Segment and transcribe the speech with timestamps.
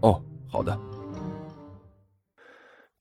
[0.00, 0.78] 哦，好的。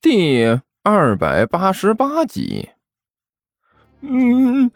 [0.02, 2.70] 第二百八十八集。
[4.02, 4.70] 嗯，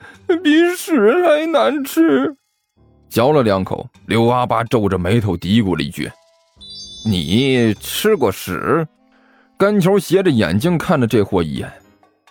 [0.43, 2.35] 比屎还难吃。
[3.07, 6.11] 嚼了两口，刘阿八皱着眉头嘀咕了一句
[7.05, 8.87] ：“你吃过屎？”
[9.57, 11.71] 甘球斜着眼睛看了这货一眼。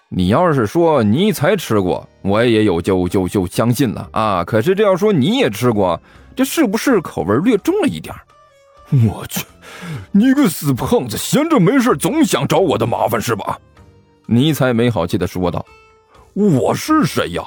[0.09, 4.45] 你要是说你才吃过，我也有就就就相信了啊。
[4.45, 6.01] 可是这要说你也吃过，
[6.35, 8.13] 这是不是口味略重了一点？
[8.91, 9.45] 我去，
[10.13, 13.59] 你个死胖子，闲着没事总想找我的麻烦是吧？
[14.27, 15.65] 尼采没好气的说道。
[16.35, 17.43] 我是谁呀？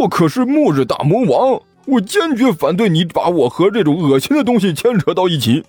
[0.00, 1.60] 我可是末日大魔王！
[1.86, 5.64] 我坚决反对你把我和这种恶心的东西牵扯到一起。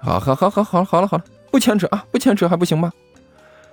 [0.00, 2.92] 好好好好好了好了好了，不牵扯啊，不牵扯还不行吗？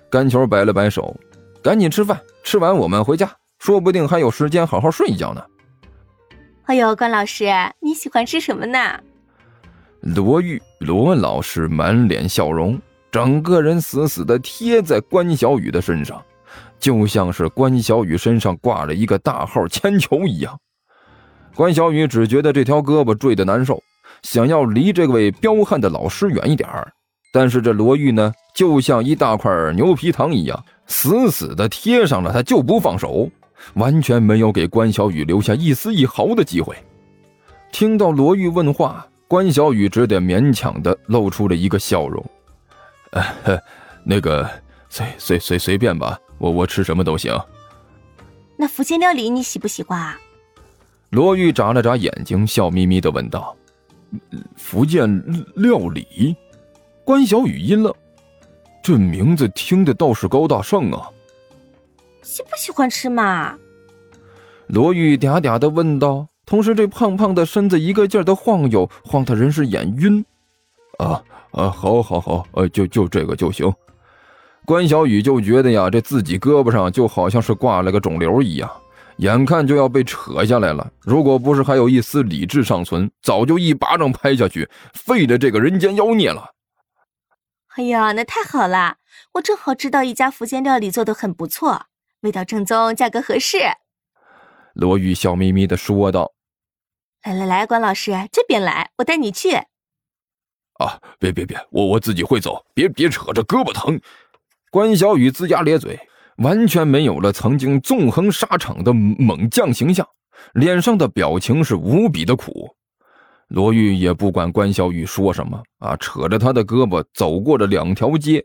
[0.10, 1.16] 甘球摆了摆手，
[1.62, 5.44] 赶紧吃饭，吃完我们回家，说不定还有时间好好睡一觉呢。
[6.66, 7.46] 哎呦，关老师，
[7.80, 9.00] 你喜欢吃什么呢？
[10.02, 12.80] 罗玉罗老师满脸笑容，
[13.12, 16.22] 整个人死死的贴在关小雨的身上。
[16.80, 20.58] 就像是关小雨身上挂了一个大号铅球一样，
[21.54, 23.80] 关小雨只觉得这条胳膊坠得难受，
[24.24, 26.92] 想要离这位彪悍的老师远一点儿。
[27.32, 33.30] 但是这罗玉呢，就像一大块牛皮糖一样，死死的贴上了他就不放手，
[33.76, 36.76] 完全没有给关小雨留下一丝一毫的机会。
[37.72, 42.22] 听到罗玉问话，关小雨只得勉强的露出了一个笑容
[43.16, 43.58] ：“呃，
[44.04, 44.46] 那个，
[44.90, 47.34] 随随随随便吧。”我我吃什么都行。
[48.58, 50.20] 那福建料理你喜不喜欢啊？
[51.12, 53.56] 罗玉眨了眨眼睛，笑眯眯的问道
[54.58, 55.08] ：“福建
[55.56, 56.36] 料理？”
[57.06, 57.96] 关小雨阴了，
[58.84, 61.10] 这名字听的倒是高大上啊。
[62.22, 63.58] 喜不喜欢吃嘛？
[64.68, 70.26] 罗玉嗲嗲的问道，同时这胖胖的身子一个劲儿的晃悠，晃得人是眼晕。
[71.00, 73.74] 啊啊，好，好，好，呃，就就这个就行。
[74.66, 78.70] 关小雨就觉得呀，这自己胳膊上就好像是挂了个肿瘤一样，
[79.16, 80.92] 眼看就要被扯下来了。
[81.00, 86.50] 如果不是还有一丝理智尚存，早就一巴掌拍下去，废了这个人间妖孽了。
[87.78, 88.98] 哎呀，那太好了！
[89.36, 91.86] 我正好知道一家福建料理做的很不错，
[92.24, 93.60] 味道正宗，价格合适。
[94.74, 96.32] 罗玉笑眯眯的说道
[97.24, 99.52] ：“来来来，关老师这边来，我带你去。”
[100.80, 104.00] 啊，别别别，我我自己会走，别别扯着胳膊疼。
[104.72, 106.00] 关小雨龇牙咧嘴，
[106.38, 110.08] 完全没有了曾经纵横沙场的猛将形象，
[110.54, 112.76] 脸上的表情是无比的苦。
[113.50, 118.44] 罗玉也不管关小雨说什么啊，扯着他的胳膊走过了两条街，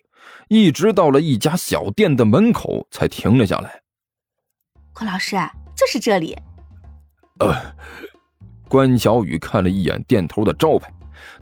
[0.48, 3.81] 一直到了一家小店的门口才停了下来。
[4.92, 5.36] 关老师，
[5.75, 6.36] 就是这里。
[7.38, 7.54] 呃，
[8.69, 10.93] 关小雨看了一眼店头的招牌，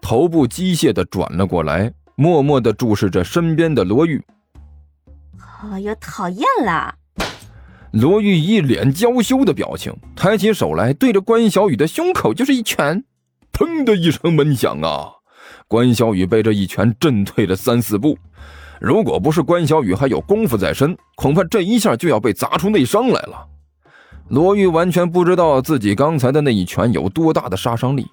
[0.01, 4.23] 头部机械的转了过来，默默的注视着身边的罗玉。
[5.71, 6.95] 哎呀，讨厌啦！
[7.93, 13.03] 罗玉一脸娇羞的表情，抬起手来，对着关小雨的胸口就是一拳。
[13.53, 15.09] 砰的一声闷响啊！
[15.69, 18.19] 关小雨被这一拳震退了三四步。
[18.81, 23.47] 如果不是关小雨还有功夫在身，恐怕这一下就要被砸出内伤来了。
[24.29, 28.07] 罗玉完全不知道自己刚才的那一拳有多大的杀伤力，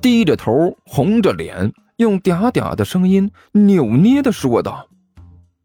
[0.00, 4.86] 低着头，红着脸，用嗲嗲的声音扭捏的说道：“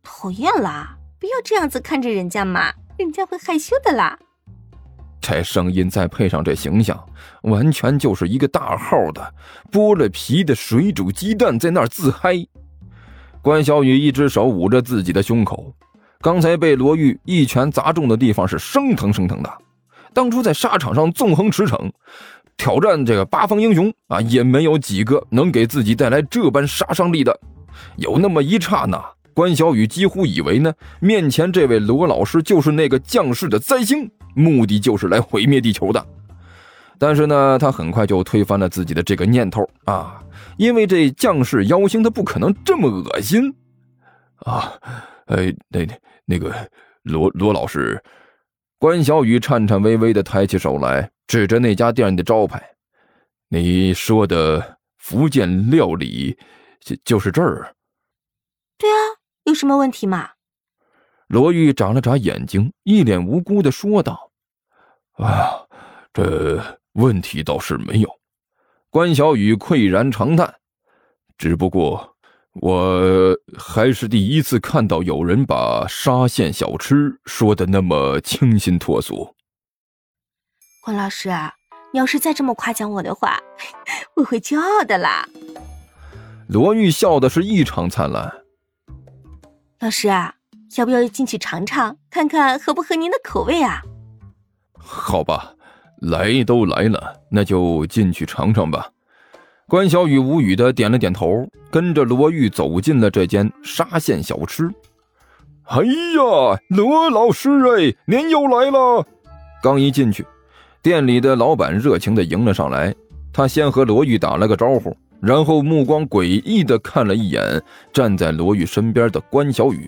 [0.02, 4.18] 讨厌啦！”不要这样子看着人家嘛，人家会害羞的啦。
[5.20, 6.98] 这声音再配上这形象，
[7.42, 9.34] 完全就是一个大号的
[9.70, 12.36] 剥了皮的水煮鸡蛋在那儿自嗨。
[13.42, 15.74] 关小雨一只手捂着自己的胸口，
[16.22, 19.57] 刚才被罗玉一拳砸中的地方是生疼生疼的。
[20.13, 21.91] 当初在沙场上纵横驰骋，
[22.57, 27.39] 挑战这个八方英雄啊，也没有几个能给自己带来这般杀伤力的。
[27.97, 29.03] 有那么一刹那。
[29.31, 36.06] 关小雨几乎以为呢，面前这位罗老师就是那个降世的灾星，目的就是来毁灭地球的。
[36.97, 40.21] 但是呢，他很快就推翻了自己的这个念头啊，
[40.57, 43.53] 因为这降世妖星他不可能这么恶心
[44.39, 44.73] 啊！
[45.27, 45.88] 哎，那
[46.25, 46.53] 那个
[47.03, 48.03] 罗罗老师，
[48.80, 52.66] 关小雨颤颤巍巍的抬起手来，指着那家店的招牌
[53.50, 56.38] ：“你说的福建料理，
[56.80, 57.76] 就就是这儿。
[58.78, 58.96] 对啊，
[59.44, 60.30] 有什么问题吗？
[61.28, 64.31] 罗玉眨了眨眼睛，一脸无辜的说道
[65.20, 65.68] ：“啊，
[66.14, 68.10] 这问题倒是没有。”
[68.90, 70.56] 关小雨喟然长叹
[71.38, 72.16] ：“只不过，
[72.54, 79.36] 我还是第一次看到有人把沙县小吃说的那么清新脱俗。”
[80.84, 81.30] 关老师，
[81.94, 83.40] 你要是再这么夸奖我的话，
[84.16, 85.28] 我会骄傲的啦。
[86.48, 88.34] 罗玉笑的是异常灿烂。
[89.80, 90.36] 老师啊。
[90.78, 93.81] 要不要进去尝尝，看看合不合您的口味啊？
[94.78, 95.56] 好吧，
[95.98, 98.92] 来都来了，那就进去尝尝吧。
[99.69, 104.68] 关小雨无语的点了点头，跟着罗玉走进了这间沙县小吃。
[105.66, 109.06] 哎呀，罗老师哎，您又来了！
[109.62, 110.25] 刚一进去，
[110.81, 112.95] 店里的老板热情的迎了上来。
[113.31, 117.62] 他先和罗玉打了个招呼，然后目光诡异的看了一眼
[117.94, 119.88] 站在罗玉身边的关小雨。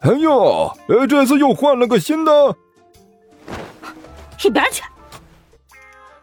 [0.00, 2.54] 哎呦，呃，这次又换了个新的，
[4.44, 4.82] 一边去！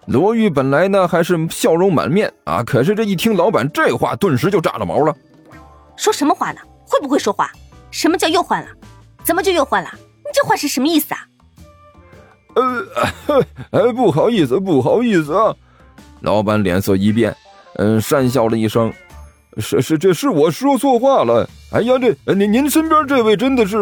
[0.07, 5.16] 罗玉本来呢还是笑容满面啊，可是这一听老板这话，顿时就炸了毛了。
[5.96, 6.62] 说什么话呢？
[6.86, 7.52] 会不会说话？
[7.90, 8.69] 什么叫又换了？
[9.24, 9.90] 怎么就又换了？
[9.94, 11.22] 你这话是什么意思啊？
[12.56, 13.42] 呃，
[13.72, 15.56] 哎，不好意思，不好意思啊！
[16.22, 17.36] 老板脸色一变，
[17.75, 18.94] 嗯，讪笑了一声。
[19.57, 21.50] 是是，这是我说错话了。
[21.72, 23.78] 哎呀，这您您身边这位真的是，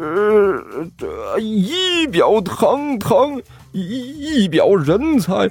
[0.00, 3.40] 呃，这仪表堂堂，
[3.72, 5.46] 一一表人才，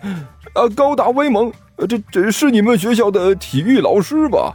[0.53, 1.51] 啊，高大威猛。
[1.87, 4.53] 这这是你们学校的体育老师吧？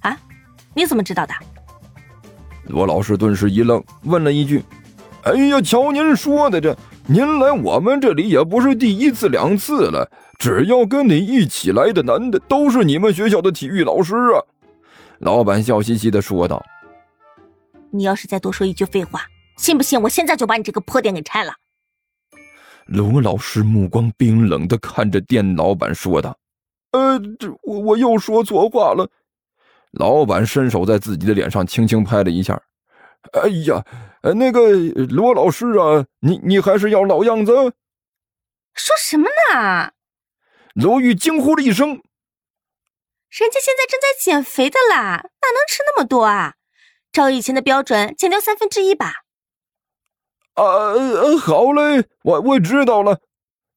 [0.00, 0.16] 啊，
[0.72, 1.34] 你怎么知道的？
[2.64, 4.62] 罗老师顿时一愣，问了一句
[5.22, 6.76] ：“哎呀，瞧您说的这，
[7.08, 14.36] 您来我们这里也不是第一次两次了。”只要跟你一起来的男的，都是你们学校的体育老师啊！
[15.20, 16.62] 老板笑嘻嘻的说道
[17.90, 19.22] ：“你要是再多说一句废话，
[19.56, 21.54] 信不信我现在就把你这个破店给拆了？”
[22.84, 26.36] 罗老师目光冰冷的看着店老板说道
[26.92, 29.08] ：“呃，这我我又说错话了。”
[29.92, 32.60] 老板伸手在自己的脸上轻轻拍了一下
[33.32, 33.84] ：“哎呀，
[34.22, 34.70] 呃，那个
[35.08, 37.52] 罗老师啊，你你还是要老样子？
[38.74, 39.92] 说什么呢？”
[40.74, 41.88] 罗玉惊呼了一声
[43.30, 46.54] ：“人家现在正在减肥的啦，哪能吃那么多啊？
[47.10, 49.22] 照以前的标准，减掉三分之一吧。
[50.54, 50.94] ”“啊，
[51.40, 53.20] 好嘞，我我知道了。”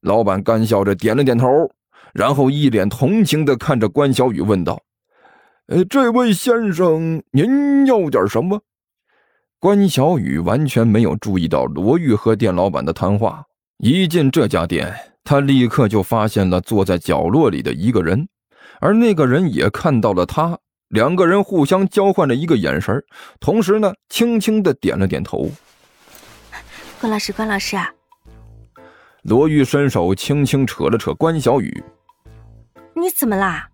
[0.01, 1.71] 老板干笑着点了点头，
[2.13, 4.81] 然后一脸同情的看着关小雨问道
[5.67, 8.61] ：“呃，这位先生，您要点什么？”
[9.61, 13.43] 关小雨完全没有注意到罗玉和店老板的谈话，
[13.79, 14.95] 一进这家店。
[15.25, 18.25] 他立刻就发现了坐在角落里的一个人，
[18.79, 20.57] 而那个人也看到了他。
[20.87, 23.03] 两个人互相交换了一个眼神，
[23.41, 25.51] 同时呢，轻轻的点了点头。
[27.01, 27.91] 关老师，关老师啊！
[29.23, 31.83] 罗玉伸手轻轻扯了扯关小雨
[32.95, 33.69] ：“你怎么啦？”“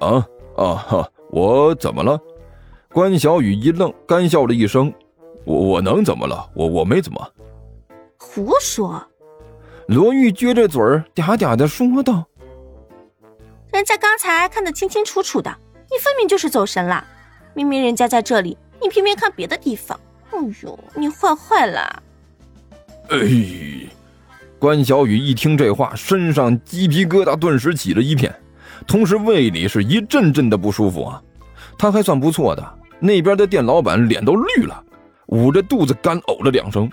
[0.00, 0.26] 啊
[0.56, 2.18] 啊哈，我怎么了？”
[2.92, 4.92] 关小雨一愣，干笑了一声
[5.44, 6.46] ：“我我能怎么了？
[6.52, 7.32] 我我没怎么。
[8.20, 9.02] ”“胡说！”
[9.88, 12.26] 罗玉撅着嘴儿，嗲嗲的说道
[13.72, 15.50] ：“人家刚才看得清清楚楚的，
[15.90, 17.02] 你分明就是走神了。
[17.54, 19.98] 明明人家在这里，你偏偏看别的地方。
[20.30, 22.02] 哎呦，你坏坏了！”
[23.08, 23.18] 哎，
[24.58, 28.34] 关小雨一听这话，身上鸡皮疙瘩顿时起了一片，
[28.86, 31.22] 同时胃里是一阵阵的不舒服啊。
[31.78, 34.84] 他还算不错的，那边的店老板脸都绿了，
[35.26, 36.88] 捂着肚子干呕了两声。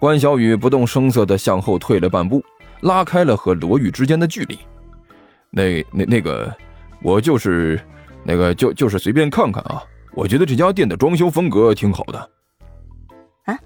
[0.00, 2.44] 关小雨不动声色地向后退了半步，
[2.80, 4.58] 拉开了和罗玉之间的距离。
[5.48, 6.52] 那、那、那个，
[7.00, 7.80] 我就是，
[8.24, 9.80] 那个就就是随便看看啊。
[10.12, 12.18] 我觉得这家店的装修风格挺好的。
[13.44, 13.56] 啊，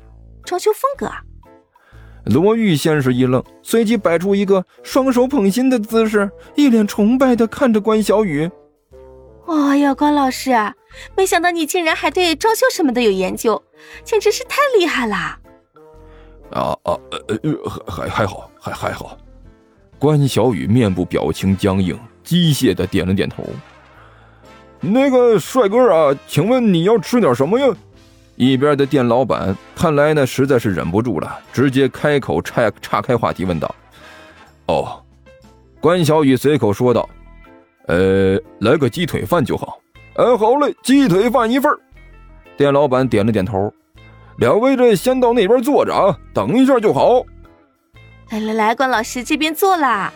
[0.44, 1.22] 装修风格啊！
[2.26, 8.50] 罗玉先是一愣，随即摆出一个双手捧心的姿势，一脸崇拜地看着关小雨。
[9.46, 10.50] 哎呀，关老师，
[11.16, 13.62] 没想到你竟然还对装修什么的有研究，
[14.04, 15.16] 简直是太厉害了！
[16.52, 19.18] 啊啊呃呃还还好还还好，
[19.98, 23.44] 关小雨面部表情僵硬，机械的点了点头。
[24.80, 27.66] 那个帅哥啊，请问你要吃点什么呀？
[28.36, 33.74] 一边的店老板看来呢实在是忍不住了，直接开口岔岔开话题问道
[34.68, 35.02] ：“哦。”
[35.80, 37.08] 关小雨随口说道
[37.86, 39.78] ：“呃，来个鸡腿饭就好。
[40.16, 41.70] ”“哎好嘞鸡腿饭一份
[42.56, 43.72] 店老板点了点头
[44.38, 47.24] 两位这先到那边坐着啊等一下就好
[48.30, 50.12] 来来来关老师这边坐啦。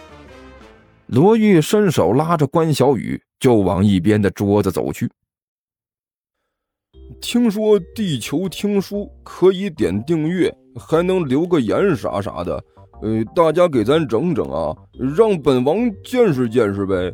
[1.06, 5.10] 罗玉伸手拉着关小雨就往一边的桌子走去。
[7.20, 12.62] 听说地球听书可以点订阅还能留个言啥啥的
[13.02, 14.74] 呃大家给咱整整啊
[15.16, 17.12] 让本王见识见识呗。